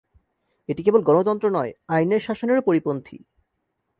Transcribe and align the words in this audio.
এটি 0.69 0.81
কেবল 0.83 1.01
গণতন্ত্র 1.01 1.45
নয়, 1.49 1.71
আইনের 1.87 2.21
শাসনেরও 2.21 2.61
পরিপন্থী। 2.61 3.17